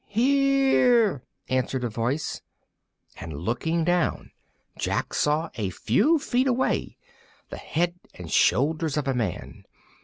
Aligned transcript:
"Here!" 0.07 1.21
answered 1.47 1.83
a 1.83 1.87
voice, 1.89 2.41
and, 3.17 3.37
looking 3.37 3.83
down, 3.83 4.31
Jack 4.79 5.13
saw, 5.13 5.51
a 5.53 5.69
few 5.69 6.17
feet 6.17 6.47
away, 6.47 6.97
the 7.51 7.57
head 7.57 7.99
and 8.15 8.31
shoulders 8.31 8.97
of 8.97 9.07
a 9.07 9.13
man. 9.13 9.63